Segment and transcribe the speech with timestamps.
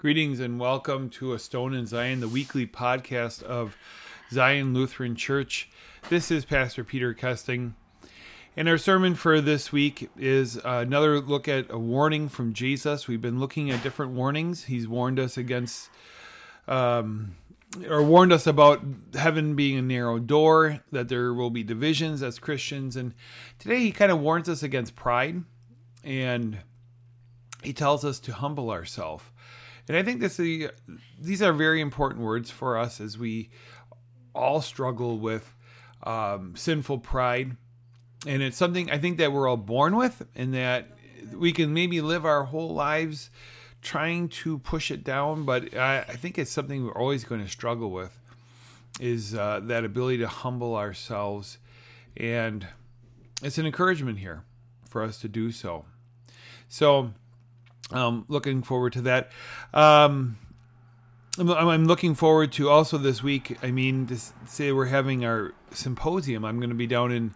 [0.00, 3.76] Greetings and welcome to A Stone in Zion, the weekly podcast of
[4.30, 5.68] Zion Lutheran Church.
[6.08, 7.72] This is Pastor Peter Kesting.
[8.56, 13.08] And our sermon for this week is another look at a warning from Jesus.
[13.08, 14.66] We've been looking at different warnings.
[14.66, 15.90] He's warned us against,
[16.68, 17.34] um,
[17.90, 18.80] or warned us about
[19.14, 22.94] heaven being a narrow door, that there will be divisions as Christians.
[22.94, 23.14] And
[23.58, 25.42] today he kind of warns us against pride
[26.04, 26.58] and
[27.64, 29.24] he tells us to humble ourselves.
[29.88, 30.70] And I think this the
[31.18, 33.50] these are very important words for us as we
[34.34, 35.54] all struggle with
[36.02, 37.56] um, sinful pride,
[38.26, 40.88] and it's something I think that we're all born with, and that
[41.34, 43.30] we can maybe live our whole lives
[43.80, 45.44] trying to push it down.
[45.44, 48.18] But I, I think it's something we're always going to struggle with
[49.00, 51.58] is uh, that ability to humble ourselves,
[52.16, 52.66] and
[53.42, 54.44] it's an encouragement here
[54.88, 55.84] for us to do so.
[56.68, 57.12] So
[57.92, 59.30] um, looking forward to that.
[59.72, 60.38] Um,
[61.38, 63.58] I'm, looking forward to also this week.
[63.62, 66.44] I mean, to say we're having our symposium.
[66.44, 67.34] I'm going to be down in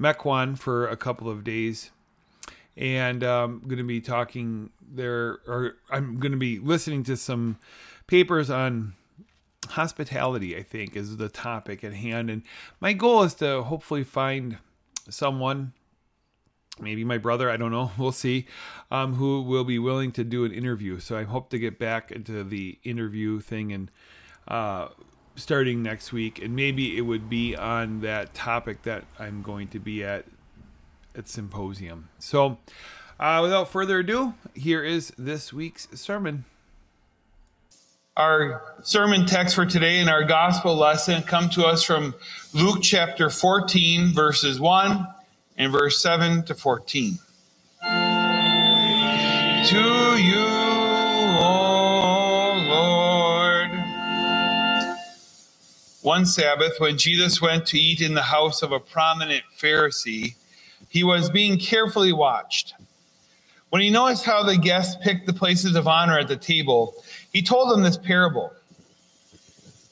[0.00, 1.90] Mequon for a couple of days,
[2.76, 7.16] and I'm um, going to be talking there, or I'm going to be listening to
[7.16, 7.58] some
[8.08, 8.94] papers on
[9.68, 10.56] hospitality.
[10.56, 12.42] I think is the topic at hand, and
[12.80, 14.58] my goal is to hopefully find
[15.08, 15.74] someone
[16.80, 18.46] maybe my brother, I don't know, we'll see,
[18.90, 21.00] um, who will be willing to do an interview.
[21.00, 23.90] So I hope to get back into the interview thing and
[24.48, 24.88] uh,
[25.36, 29.78] starting next week, and maybe it would be on that topic that I'm going to
[29.78, 30.24] be at
[31.16, 32.08] at symposium.
[32.18, 32.58] So
[33.20, 36.44] uh, without further ado, here is this week's sermon.
[38.16, 42.14] Our sermon text for today and our gospel lesson come to us from
[42.52, 45.06] Luke chapter 14, verses 1
[45.56, 47.18] in verse 7 to 14.
[49.66, 49.78] To
[50.18, 50.46] you,
[51.40, 53.70] O Lord.
[56.02, 60.34] One Sabbath, when Jesus went to eat in the house of a prominent Pharisee,
[60.88, 62.74] he was being carefully watched.
[63.70, 66.94] When he noticed how the guests picked the places of honor at the table,
[67.32, 68.52] he told them this parable.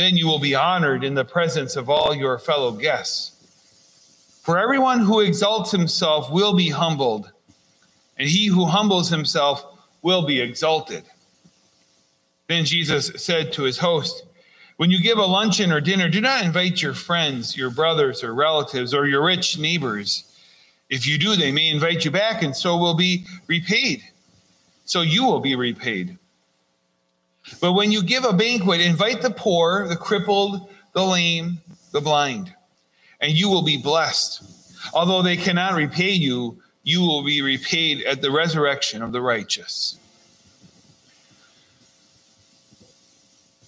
[0.00, 3.32] Then you will be honored in the presence of all your fellow guests.
[4.42, 7.30] For everyone who exalts himself will be humbled,
[8.16, 9.62] and he who humbles himself
[10.00, 11.04] will be exalted.
[12.48, 14.24] Then Jesus said to his host,
[14.78, 18.32] When you give a luncheon or dinner, do not invite your friends, your brothers or
[18.32, 20.34] relatives, or your rich neighbors.
[20.88, 24.02] If you do, they may invite you back, and so will be repaid.
[24.86, 26.16] So you will be repaid.
[27.60, 31.58] But when you give a banquet, invite the poor, the crippled, the lame,
[31.92, 32.54] the blind,
[33.20, 34.42] and you will be blessed.
[34.94, 39.98] Although they cannot repay you, you will be repaid at the resurrection of the righteous.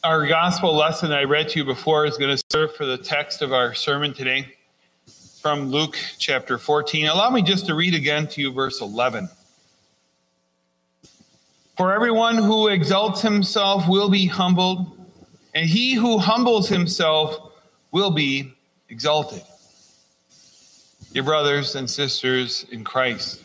[0.05, 3.41] Our gospel lesson I read to you before is going to serve for the text
[3.43, 4.53] of our sermon today
[5.41, 7.07] from Luke chapter 14.
[7.07, 9.29] Allow me just to read again to you verse 11.
[11.83, 15.05] For everyone who exalts himself will be humbled,
[15.53, 17.37] and he who humbles himself
[17.91, 18.55] will be
[18.89, 19.43] exalted.
[21.11, 23.43] Your brothers and sisters in Christ.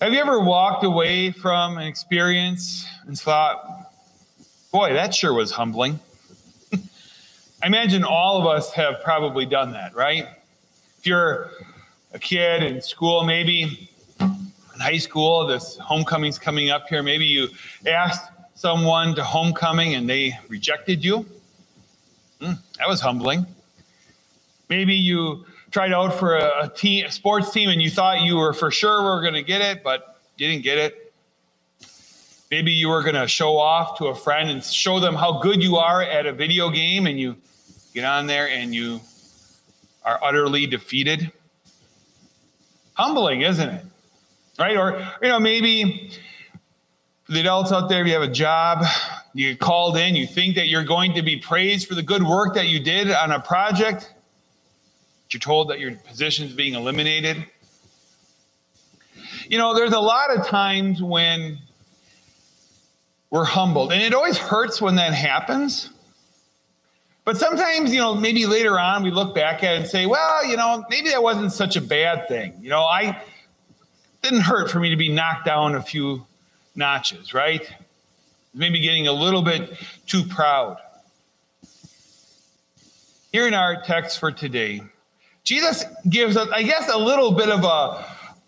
[0.00, 3.92] Have you ever walked away from an experience and thought,
[4.72, 6.00] boy, that sure was humbling?
[7.62, 10.26] I imagine all of us have probably done that, right?
[10.98, 11.50] If you're
[12.14, 13.90] a kid in school, maybe
[14.80, 17.02] high school, this homecoming's coming up here.
[17.02, 17.48] Maybe you
[17.86, 21.26] asked someone to homecoming and they rejected you.
[22.40, 23.46] Mm, that was humbling.
[24.68, 28.36] Maybe you tried out for a, a, team, a sports team and you thought you
[28.36, 31.12] were for sure we were going to get it, but you didn't get it.
[32.50, 35.62] Maybe you were going to show off to a friend and show them how good
[35.62, 37.36] you are at a video game, and you
[37.94, 39.00] get on there and you
[40.04, 41.30] are utterly defeated.
[42.94, 43.84] Humbling, isn't it?
[44.60, 44.76] Right?
[44.76, 46.12] Or, you know, maybe
[47.28, 48.84] the adults out there, if you have a job,
[49.32, 52.54] you called in, you think that you're going to be praised for the good work
[52.54, 54.12] that you did on a project,
[55.30, 57.44] you're told that your position is being eliminated.
[59.48, 61.58] You know, there's a lot of times when
[63.30, 63.92] we're humbled.
[63.92, 65.90] And it always hurts when that happens.
[67.24, 70.44] But sometimes, you know, maybe later on we look back at it and say, well,
[70.44, 72.54] you know, maybe that wasn't such a bad thing.
[72.60, 73.22] You know, I
[74.22, 76.26] didn't hurt for me to be knocked down a few
[76.74, 77.68] notches, right?
[78.54, 79.72] Maybe getting a little bit
[80.06, 80.78] too proud.
[83.32, 84.82] Here in our text for today,
[85.44, 88.04] Jesus gives us, I guess, a little bit of a,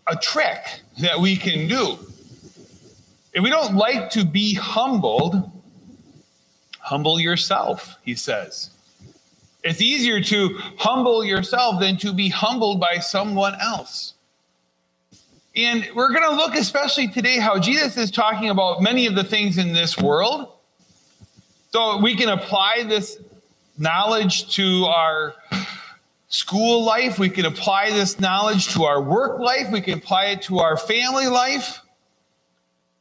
[0.08, 1.98] a trick that we can do.
[3.32, 5.50] If we don't like to be humbled,
[6.80, 8.70] humble yourself, he says.
[9.64, 14.14] It's easier to humble yourself than to be humbled by someone else.
[15.54, 19.25] And we're going to look, especially today, how Jesus is talking about many of the
[19.25, 20.50] things in this world.
[21.72, 23.19] So we can apply this
[23.76, 25.34] knowledge to our
[26.28, 27.19] school life.
[27.19, 29.70] We can apply this knowledge to our work life.
[29.70, 31.81] We can apply it to our family life.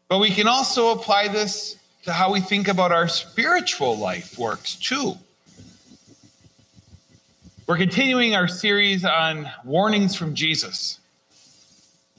[0.09, 4.75] But we can also apply this to how we think about our spiritual life works
[4.75, 5.13] too.
[7.68, 11.00] We're continuing our series on warnings from Jesus.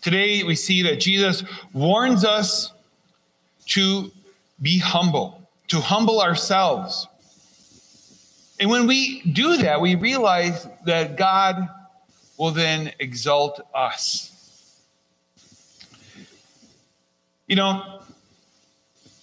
[0.02, 2.72] Today we see that Jesus warns us
[3.66, 4.10] to
[4.60, 7.06] be humble, to humble ourselves.
[8.58, 11.68] And when we do that, we realize that God
[12.36, 14.28] will then exalt us.
[17.46, 18.00] You know,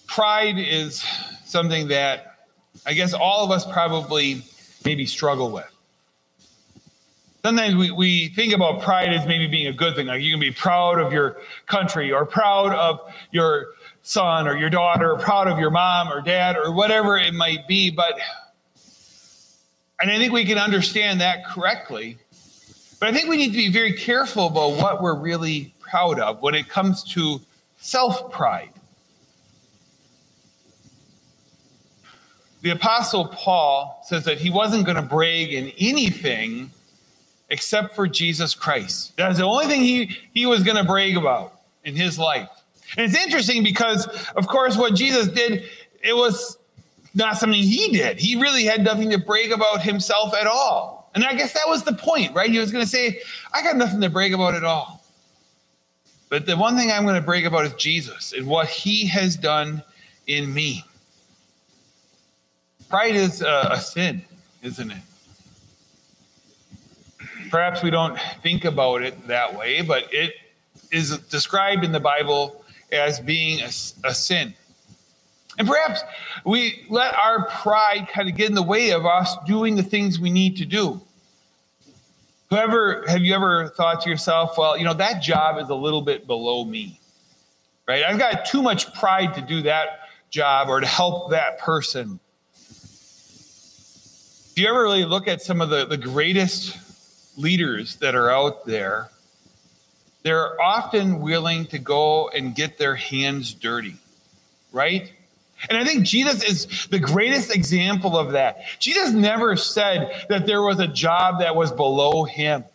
[0.08, 1.06] pride is
[1.46, 2.46] something that
[2.86, 4.44] I guess all of us probably
[4.86, 5.70] maybe struggle with.
[7.44, 10.08] Sometimes we, we think about pride as maybe being a good thing.
[10.08, 11.38] Like you can be proud of your
[11.68, 13.00] country or proud of
[13.32, 13.68] your
[14.02, 17.66] son or your daughter, or proud of your mom or dad or whatever it might
[17.68, 17.90] be.
[17.92, 18.20] But,
[20.02, 22.18] and I think we can understand that correctly.
[23.00, 26.42] But I think we need to be very careful about what we're really proud of
[26.42, 27.40] when it comes to
[27.78, 28.72] self pride.
[32.62, 36.72] The Apostle Paul says that he wasn't going to brag in anything
[37.50, 39.16] except for Jesus Christ.
[39.18, 42.50] That's the only thing he, he was going to brag about in his life.
[42.98, 45.64] And it's interesting because, of course, what Jesus did,
[46.02, 46.58] it was
[47.14, 48.20] not something he did.
[48.20, 51.12] He really had nothing to brag about himself at all.
[51.16, 52.50] And I guess that was the point, right?
[52.50, 53.22] He was going to say,
[53.54, 55.04] I got nothing to brag about at all.
[56.30, 59.36] But the one thing I'm going to brag about is Jesus and what he has
[59.36, 59.84] done
[60.28, 60.84] in me.
[62.90, 64.24] Pride is a, a sin,
[64.62, 64.98] isn't it?
[67.50, 70.36] Perhaps we don't think about it that way, but it
[70.92, 73.70] is described in the Bible as being a,
[74.04, 74.54] a sin.
[75.58, 76.02] And perhaps
[76.46, 80.20] we let our pride kind of get in the way of us doing the things
[80.20, 81.02] we need to do.
[82.50, 86.02] Whoever, have you ever thought to yourself, well, you know, that job is a little
[86.02, 87.00] bit below me,
[87.88, 88.04] right?
[88.04, 90.00] I've got too much pride to do that
[90.30, 92.20] job or to help that person.
[94.56, 96.78] Do you ever really look at some of the, the greatest
[97.40, 99.10] leaders that are out there?
[100.24, 103.96] They're often willing to go and get their hands dirty,
[104.72, 105.12] right?
[105.70, 108.60] And I think Jesus is the greatest example of that.
[108.80, 112.66] Jesus never said that there was a job that was below him.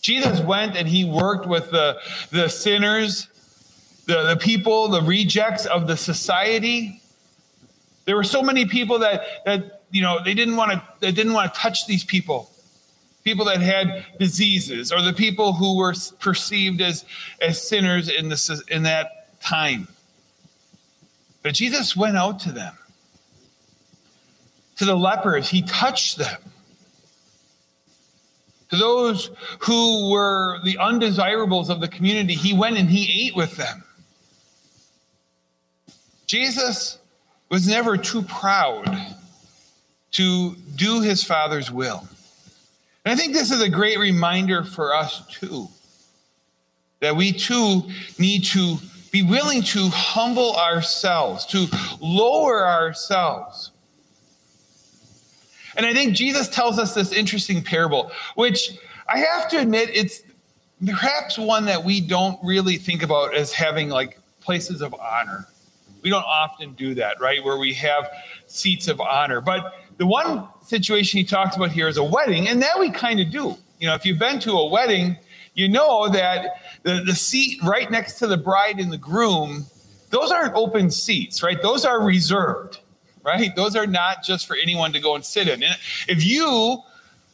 [0.00, 1.98] Jesus went and he worked with the,
[2.30, 3.26] the sinners,
[4.06, 7.02] the, the people, the rejects of the society.
[8.04, 11.32] There were so many people that, that you know they didn't want to they didn't
[11.32, 12.50] want to touch these people
[13.26, 17.04] people that had diseases or the people who were perceived as
[17.42, 19.86] as sinners in this in that time
[21.46, 22.76] but Jesus went out to them.
[24.78, 26.40] To the lepers, he touched them.
[28.70, 29.30] To those
[29.60, 33.84] who were the undesirables of the community, he went and he ate with them.
[36.26, 36.98] Jesus
[37.48, 39.14] was never too proud
[40.14, 42.08] to do his Father's will.
[43.06, 45.68] And I think this is a great reminder for us, too,
[46.98, 47.82] that we too
[48.18, 48.78] need to
[49.12, 51.68] be willing to humble ourselves, to
[52.00, 53.70] lower ourselves.
[55.76, 58.76] And I think Jesus tells us this interesting parable, which
[59.08, 60.22] I have to admit, it's
[60.84, 65.46] perhaps one that we don't really think about as having like places of honor.
[66.02, 67.42] We don't often do that, right?
[67.44, 68.10] Where we have
[68.48, 69.40] seats of honor.
[69.40, 73.20] But the one situation he talked about here is a wedding, and that we kind
[73.20, 73.56] of do.
[73.78, 75.16] You know, if you've been to a wedding,
[75.54, 79.66] you know that the, the seat right next to the bride and the groom,
[80.10, 81.60] those aren't open seats, right?
[81.60, 82.80] Those are reserved,
[83.22, 83.54] right?
[83.56, 85.62] Those are not just for anyone to go and sit in.
[85.62, 85.76] And
[86.08, 86.78] if you,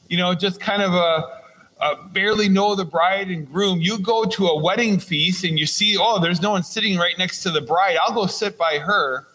[0.08, 1.42] you know, just kind of a,
[1.82, 3.80] uh, barely know the bride and groom.
[3.80, 7.18] You go to a wedding feast and you see, oh, there's no one sitting right
[7.18, 7.96] next to the bride.
[8.00, 9.26] I'll go sit by her.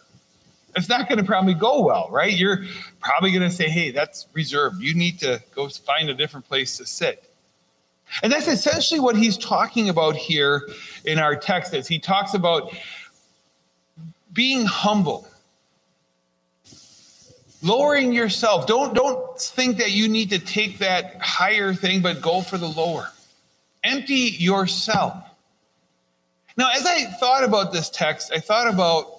[0.76, 2.32] It's not going to probably go well, right?
[2.32, 2.66] You're
[3.00, 4.82] probably going to say, hey, that's reserved.
[4.82, 7.32] You need to go find a different place to sit.
[8.24, 10.68] And that's essentially what he's talking about here
[11.06, 12.72] in our text as he talks about
[14.34, 15.28] being humble
[17.64, 22.42] lowering yourself don't don't think that you need to take that higher thing but go
[22.42, 23.12] for the lower
[23.84, 25.16] empty yourself
[26.56, 29.17] now as i thought about this text i thought about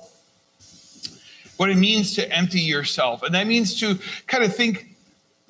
[1.59, 4.97] what it means to empty yourself and that means to kind of think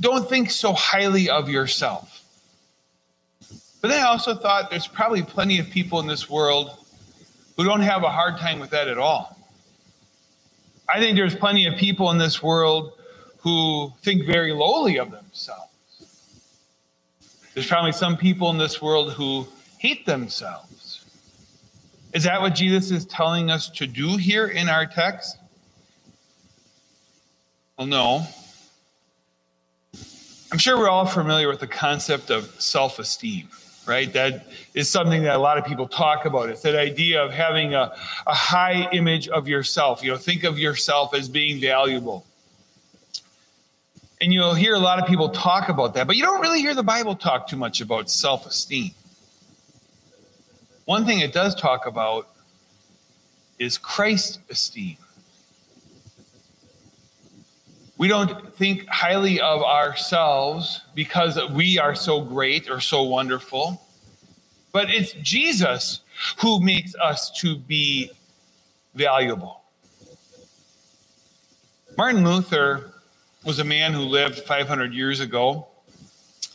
[0.01, 2.23] don't think so highly of yourself
[3.81, 6.77] but then i also thought there's probably plenty of people in this world
[7.57, 9.39] who don't have a hard time with that at all
[10.89, 12.95] I think there's plenty of people in this world
[13.41, 15.69] who think very lowly of themselves.
[17.53, 19.47] There's probably some people in this world who
[19.77, 21.05] hate themselves.
[22.15, 25.37] Is that what Jesus is telling us to do here in our text?
[27.79, 28.27] Well, no.
[30.51, 33.49] I'm sure we're all familiar with the concept of self esteem
[33.89, 34.13] right?
[34.13, 36.51] That is something that a lot of people talk about.
[36.51, 37.93] It's that idea of having a,
[38.27, 40.05] a high image of yourself.
[40.05, 42.27] You know, think of yourself as being valuable.
[44.21, 46.75] And you'll hear a lot of people talk about that, but you don't really hear
[46.75, 48.91] the Bible talk too much about self esteem.
[50.85, 52.29] One thing it does talk about
[53.59, 54.97] is Christ esteem.
[57.99, 63.83] We don't think highly of ourselves because we are so great or so wonderful,
[64.73, 66.03] but it's Jesus
[66.41, 68.13] who makes us to be
[68.95, 69.63] valuable.
[71.97, 72.93] Martin Luther
[73.45, 75.67] was a man who lived 500 years ago,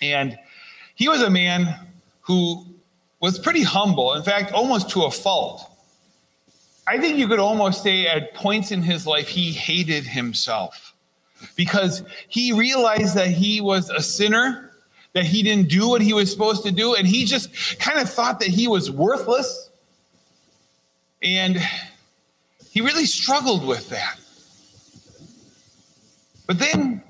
[0.01, 0.39] and
[0.95, 1.75] he was a man
[2.21, 2.65] who
[3.19, 5.69] was pretty humble, in fact, almost to a fault.
[6.87, 10.92] I think you could almost say at points in his life he hated himself
[11.55, 14.71] because he realized that he was a sinner,
[15.13, 18.09] that he didn't do what he was supposed to do, and he just kind of
[18.09, 19.69] thought that he was worthless.
[21.21, 21.57] And
[22.69, 24.19] he really struggled with that.
[26.47, 27.01] But then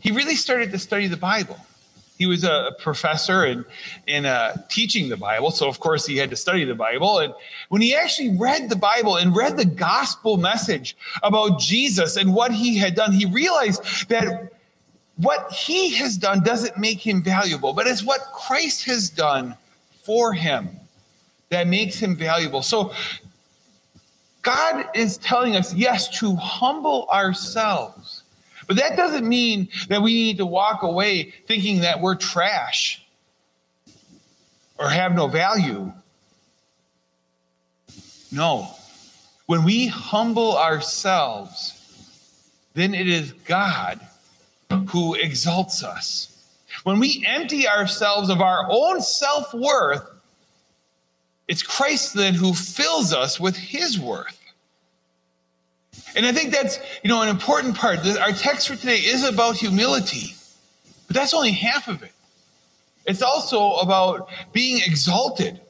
[0.00, 1.58] he really started to study the Bible
[2.18, 3.64] he was a professor in,
[4.06, 5.50] in uh, teaching the Bible.
[5.50, 7.18] So, of course, he had to study the Bible.
[7.18, 7.34] And
[7.68, 12.52] when he actually read the Bible and read the gospel message about Jesus and what
[12.52, 14.52] he had done, he realized that
[15.16, 19.56] what he has done doesn't make him valuable, but it's what Christ has done
[20.04, 20.68] for him
[21.48, 22.62] that makes him valuable.
[22.62, 22.92] So,
[24.42, 28.01] God is telling us, yes, to humble ourselves
[28.66, 33.04] but that doesn't mean that we need to walk away thinking that we're trash
[34.78, 35.92] or have no value.
[38.30, 38.68] No.
[39.46, 41.78] When we humble ourselves,
[42.74, 44.00] then it is God
[44.88, 46.28] who exalts us.
[46.84, 50.02] When we empty ourselves of our own self worth,
[51.48, 54.38] it's Christ then who fills us with his worth.
[56.14, 58.00] And I think that's, you know, an important part.
[58.06, 60.34] Our text for today is about humility,
[61.06, 62.12] but that's only half of it.
[63.06, 65.60] It's also about being exalted.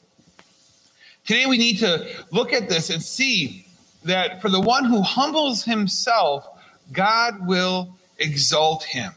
[1.25, 3.67] Today we need to look at this and see
[4.05, 6.47] that for the one who humbles himself,
[6.93, 9.13] God will exalt him.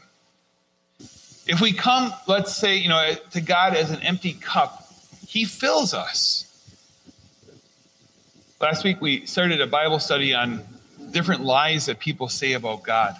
[1.48, 4.88] If we come, let's say, you know, to God as an empty cup,
[5.26, 6.44] he fills us.
[8.60, 10.64] Last week we started a Bible study on
[11.12, 13.14] different lies that people say about God.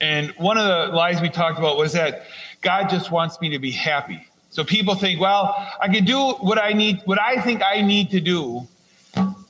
[0.00, 2.26] And one of the lies we talked about was that
[2.60, 4.26] God just wants me to be happy.
[4.50, 8.10] So people think, well, I can do what I need, what I think I need
[8.10, 8.66] to do,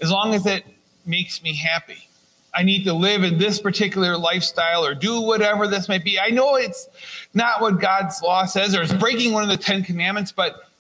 [0.01, 0.65] as long as it
[1.05, 2.09] makes me happy.
[2.55, 6.19] I need to live in this particular lifestyle or do whatever this might be.
[6.19, 6.89] I know it's
[7.35, 10.71] not what God's law says or it's breaking one of the Ten Commandments, but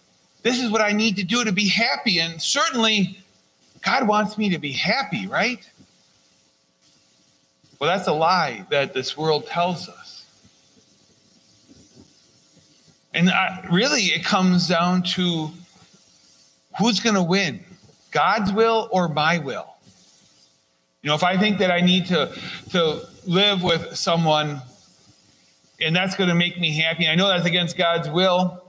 [0.43, 2.19] this is what I need to do to be happy.
[2.19, 3.19] And certainly,
[3.83, 5.69] God wants me to be happy, right?
[7.79, 10.25] Well, that's a lie that this world tells us.
[13.13, 15.51] And I, really, it comes down to
[16.79, 17.65] who's going to win
[18.11, 19.67] God's will or my will?
[21.03, 22.33] You know, if I think that I need to,
[22.71, 24.61] to live with someone
[25.81, 28.63] and that's going to make me happy, I know that's against God's will,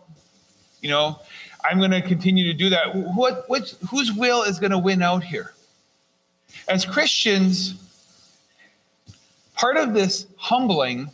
[0.82, 1.20] you know,
[1.64, 2.96] I'm going to continue to do that.
[2.96, 3.46] What,
[3.90, 5.54] whose will is going to win out here?
[6.68, 7.76] As Christians,
[9.56, 11.10] part of this humbling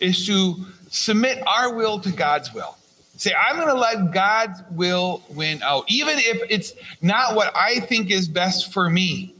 [0.00, 0.54] is to
[0.90, 2.76] submit our will to God's will.
[3.16, 7.80] Say, I'm going to let God's will win out, even if it's not what I
[7.80, 9.34] think is best for me.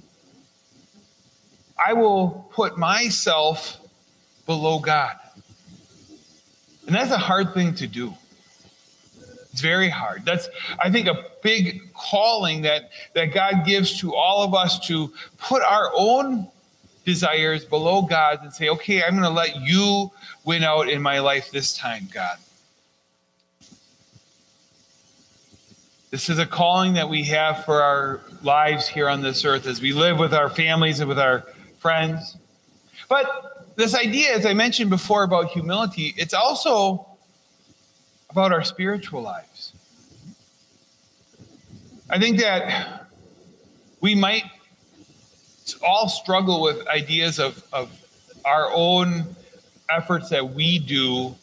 [1.84, 3.80] I will put myself
[4.46, 5.16] below God.
[6.86, 8.14] And that's a hard thing to do.
[9.52, 10.24] It's very hard.
[10.24, 10.48] That's,
[10.80, 15.62] I think, a big calling that, that God gives to all of us to put
[15.62, 16.48] our own
[17.04, 20.10] desires below God's and say, okay, I'm going to let you
[20.44, 22.38] win out in my life this time, God.
[26.10, 29.80] This is a calling that we have for our lives here on this earth as
[29.80, 31.44] we live with our families and with our
[31.78, 32.36] friends.
[33.08, 37.06] But this idea, as I mentioned before about humility, it's also
[38.32, 39.74] about our spiritual lives.
[42.08, 43.06] I think that
[44.00, 44.44] we might
[45.86, 47.90] all struggle with ideas of, of
[48.44, 49.36] our own
[49.90, 51.34] efforts that we do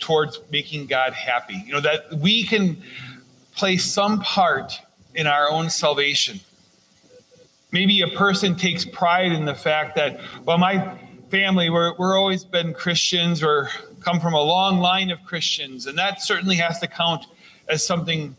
[0.00, 1.62] towards making God happy.
[1.64, 2.82] You know, that we can
[3.54, 4.80] play some part
[5.14, 6.40] in our own salvation.
[7.70, 10.98] Maybe a person takes pride in the fact that, well, my
[11.30, 13.70] family, we're, we're always been Christians or
[14.02, 17.26] come from a long line of Christians, and that certainly has to count
[17.68, 18.36] as something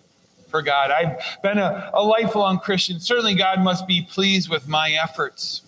[0.54, 0.92] for God.
[0.92, 3.00] I've been a, a lifelong Christian.
[3.00, 5.64] Certainly, God must be pleased with my efforts.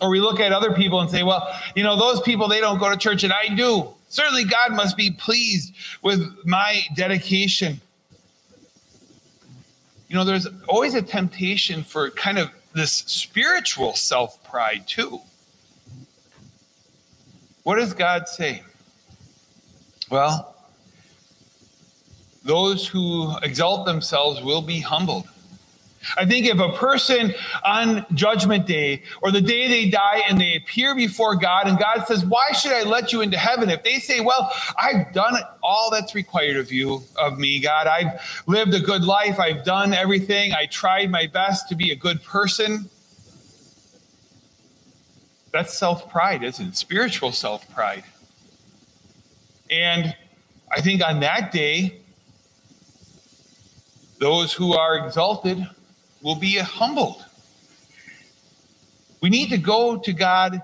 [0.00, 2.78] Or we look at other people and say, well, you know, those people, they don't
[2.78, 3.88] go to church, and I do.
[4.08, 7.80] Certainly, God must be pleased with my dedication.
[10.08, 15.20] You know, there's always a temptation for kind of this spiritual self pride, too.
[17.64, 18.62] What does God say?
[20.14, 20.54] Well,
[22.44, 25.26] those who exalt themselves will be humbled.
[26.16, 30.54] I think if a person on judgment day or the day they die and they
[30.54, 33.68] appear before God and God says, Why should I let you into heaven?
[33.70, 37.88] If they say, Well, I've done all that's required of you, of me, God.
[37.88, 39.40] I've lived a good life.
[39.40, 40.52] I've done everything.
[40.52, 42.88] I tried my best to be a good person.
[45.50, 46.76] That's self pride, isn't it?
[46.76, 48.04] Spiritual self pride.
[49.74, 50.14] And
[50.70, 52.00] I think on that day,
[54.20, 55.66] those who are exalted
[56.22, 57.24] will be humbled.
[59.20, 60.62] We need to go to God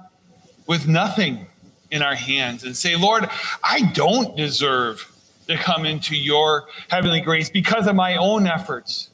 [0.66, 1.46] with nothing
[1.90, 3.28] in our hands and say, Lord,
[3.64, 5.10] I don't deserve
[5.48, 9.10] to come into your heavenly grace because of my own efforts.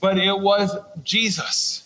[0.00, 1.82] But it was Jesus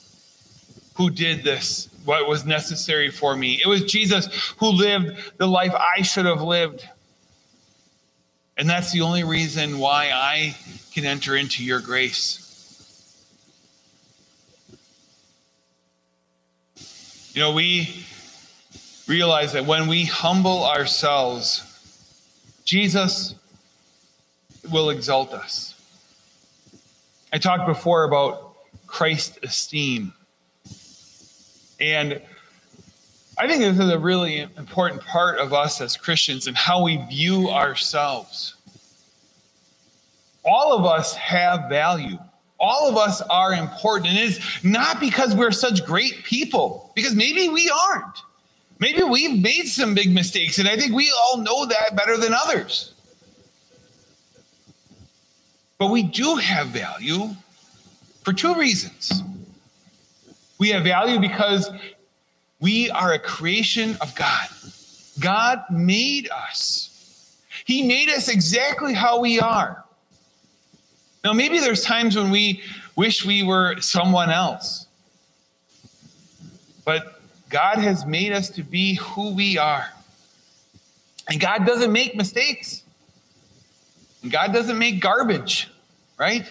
[0.94, 3.58] who did this, what was necessary for me.
[3.64, 4.26] It was Jesus
[4.58, 6.86] who lived the life I should have lived.
[8.62, 10.54] And that's the only reason why I
[10.94, 12.38] can enter into your grace.
[17.34, 18.04] You know, we
[19.08, 21.64] realize that when we humble ourselves,
[22.64, 23.34] Jesus
[24.70, 25.74] will exalt us.
[27.32, 28.54] I talked before about
[28.86, 30.12] Christ esteem.
[31.80, 32.22] And
[33.42, 36.98] I think this is a really important part of us as Christians and how we
[37.08, 38.54] view ourselves.
[40.44, 42.18] All of us have value.
[42.60, 44.10] All of us are important.
[44.10, 48.16] And it's not because we're such great people, because maybe we aren't.
[48.78, 52.32] Maybe we've made some big mistakes, and I think we all know that better than
[52.32, 52.94] others.
[55.78, 57.30] But we do have value
[58.22, 59.20] for two reasons.
[60.60, 61.68] We have value because
[62.62, 64.46] we are a creation of God.
[65.18, 67.36] God made us.
[67.64, 69.84] He made us exactly how we are.
[71.24, 72.62] Now, maybe there's times when we
[72.94, 74.86] wish we were someone else.
[76.84, 77.20] But
[77.50, 79.88] God has made us to be who we are.
[81.28, 82.84] And God doesn't make mistakes.
[84.22, 85.68] And God doesn't make garbage,
[86.16, 86.46] right?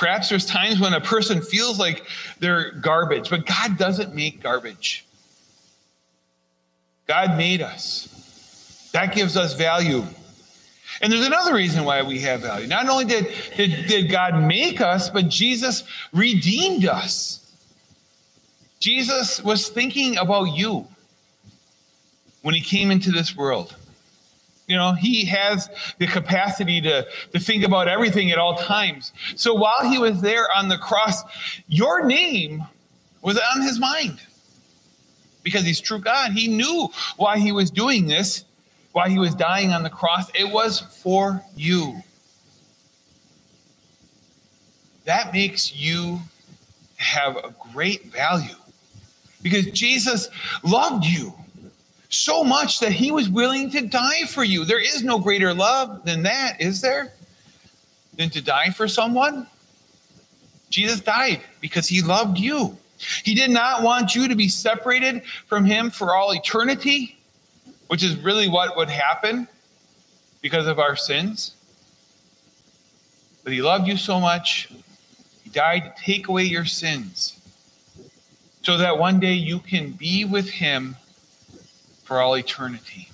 [0.00, 2.06] Perhaps there's times when a person feels like
[2.38, 5.04] they're garbage, but God doesn't make garbage.
[7.06, 8.88] God made us.
[8.94, 10.02] That gives us value.
[11.02, 12.66] And there's another reason why we have value.
[12.66, 15.84] Not only did, did, did God make us, but Jesus
[16.14, 17.54] redeemed us.
[18.78, 20.88] Jesus was thinking about you
[22.40, 23.76] when he came into this world.
[24.70, 29.12] You know, he has the capacity to, to think about everything at all times.
[29.34, 31.24] So while he was there on the cross,
[31.66, 32.64] your name
[33.20, 34.20] was on his mind
[35.42, 36.30] because he's true God.
[36.30, 38.44] He knew why he was doing this,
[38.92, 40.30] why he was dying on the cross.
[40.38, 42.00] It was for you.
[45.04, 46.20] That makes you
[46.98, 48.54] have a great value
[49.42, 50.28] because Jesus
[50.62, 51.34] loved you
[52.10, 54.64] So much that he was willing to die for you.
[54.64, 57.12] There is no greater love than that, is there?
[58.16, 59.46] Than to die for someone?
[60.70, 62.76] Jesus died because he loved you.
[63.24, 67.16] He did not want you to be separated from him for all eternity,
[67.86, 69.48] which is really what would happen
[70.42, 71.54] because of our sins.
[73.44, 74.72] But he loved you so much,
[75.42, 77.36] he died to take away your sins
[78.62, 80.96] so that one day you can be with him
[82.10, 83.08] for all eternity.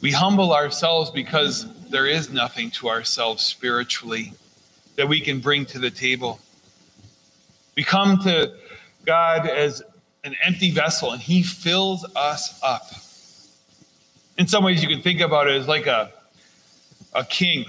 [0.00, 4.32] We humble ourselves because there is nothing to ourselves spiritually
[4.94, 6.38] that we can bring to the table.
[7.74, 8.54] We come to
[9.04, 9.82] God as
[10.22, 12.88] an empty vessel and He fills us up.
[14.38, 16.12] In some ways, you can think about it as like a,
[17.14, 17.64] a king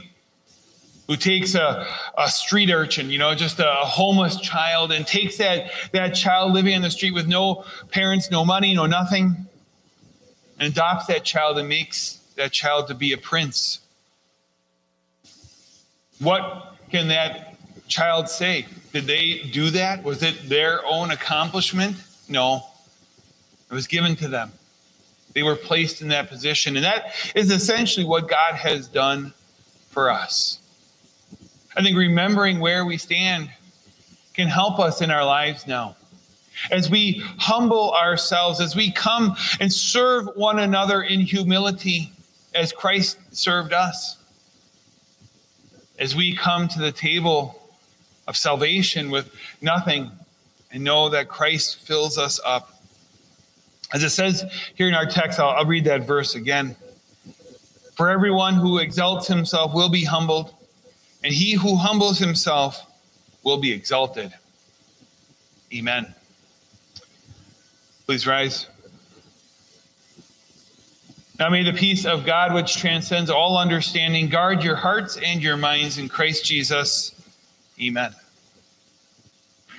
[1.08, 1.86] who takes a,
[2.18, 6.76] a street urchin, you know, just a homeless child, and takes that, that child living
[6.76, 9.36] on the street with no parents, no money, no nothing,
[10.60, 13.80] and adopts that child and makes that child to be a prince.
[16.20, 17.56] What can that
[17.88, 18.68] child say?
[18.94, 20.04] Did they do that?
[20.04, 21.98] Was it their own accomplishment?
[22.30, 22.64] No.
[23.70, 24.52] It was given to them.
[25.34, 26.76] They were placed in that position.
[26.76, 29.34] And that is essentially what God has done
[29.90, 30.61] for us.
[31.76, 33.50] I think remembering where we stand
[34.34, 35.96] can help us in our lives now.
[36.70, 42.12] As we humble ourselves, as we come and serve one another in humility
[42.54, 44.18] as Christ served us,
[45.98, 47.70] as we come to the table
[48.28, 50.12] of salvation with nothing
[50.72, 52.82] and know that Christ fills us up.
[53.94, 54.44] As it says
[54.76, 56.76] here in our text, I'll, I'll read that verse again.
[57.96, 60.54] For everyone who exalts himself will be humbled
[61.24, 62.86] and he who humbles himself
[63.44, 64.34] will be exalted.
[65.74, 66.14] Amen.
[68.06, 68.68] Please rise.
[71.40, 75.58] Now may the peace of God, which transcends all understanding, guard your hearts and your
[75.58, 77.16] minds in Christ Jesus.
[77.82, 78.14] Amen.